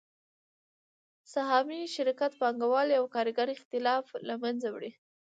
سهامي 1.33 1.81
شرکت 1.95 2.31
د 2.35 2.37
پانګوال 2.41 2.89
او 2.99 3.03
کارګر 3.15 3.47
اختلاف 3.57 4.05
له 4.27 4.35
منځه 4.43 4.67
وړي 4.71 4.91